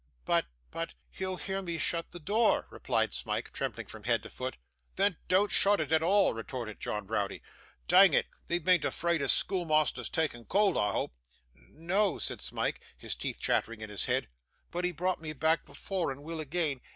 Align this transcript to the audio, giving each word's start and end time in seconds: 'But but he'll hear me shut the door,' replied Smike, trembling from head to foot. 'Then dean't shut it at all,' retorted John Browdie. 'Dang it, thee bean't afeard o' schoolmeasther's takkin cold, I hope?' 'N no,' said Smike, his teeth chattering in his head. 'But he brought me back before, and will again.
'But 0.25 0.47
but 0.71 0.95
he'll 1.11 1.35
hear 1.35 1.61
me 1.61 1.77
shut 1.77 2.09
the 2.09 2.19
door,' 2.19 2.65
replied 2.71 3.13
Smike, 3.13 3.51
trembling 3.53 3.85
from 3.85 4.05
head 4.05 4.23
to 4.23 4.31
foot. 4.31 4.57
'Then 4.95 5.17
dean't 5.27 5.51
shut 5.51 5.79
it 5.79 5.91
at 5.91 6.01
all,' 6.01 6.33
retorted 6.33 6.79
John 6.79 7.05
Browdie. 7.05 7.43
'Dang 7.87 8.15
it, 8.15 8.25
thee 8.47 8.57
bean't 8.57 8.83
afeard 8.83 9.21
o' 9.21 9.27
schoolmeasther's 9.27 10.09
takkin 10.09 10.45
cold, 10.45 10.75
I 10.75 10.91
hope?' 10.93 11.13
'N 11.55 11.85
no,' 11.85 12.17
said 12.17 12.41
Smike, 12.41 12.81
his 12.97 13.15
teeth 13.15 13.39
chattering 13.39 13.81
in 13.81 13.91
his 13.91 14.05
head. 14.05 14.27
'But 14.71 14.85
he 14.85 14.91
brought 14.91 15.21
me 15.21 15.33
back 15.33 15.67
before, 15.67 16.11
and 16.11 16.23
will 16.23 16.39
again. 16.39 16.81